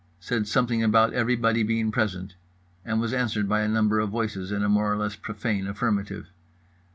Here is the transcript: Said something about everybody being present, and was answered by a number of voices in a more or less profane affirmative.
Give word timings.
Said 0.19 0.47
something 0.47 0.81
about 0.83 1.13
everybody 1.13 1.61
being 1.61 1.91
present, 1.91 2.33
and 2.83 2.99
was 2.99 3.13
answered 3.13 3.47
by 3.47 3.61
a 3.61 3.67
number 3.67 3.99
of 3.99 4.09
voices 4.09 4.51
in 4.51 4.63
a 4.63 4.67
more 4.67 4.91
or 4.91 4.97
less 4.97 5.15
profane 5.15 5.67
affirmative. 5.67 6.25